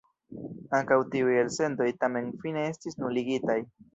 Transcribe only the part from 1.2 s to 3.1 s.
elsendoj tamen fine estis